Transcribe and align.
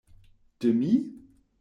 De 0.61 0.71
mi? 0.79 0.93